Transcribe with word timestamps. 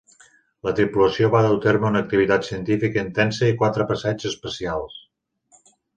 La 0.67 0.71
tripulació 0.77 1.27
va 1.35 1.41
dur 1.47 1.57
a 1.57 1.59
terme 1.65 1.87
una 1.89 2.01
activitat 2.05 2.47
científica 2.49 3.03
intensa 3.09 3.51
i 3.53 3.59
quatre 3.61 3.87
passeigs 3.93 4.27
espacials. 4.31 5.01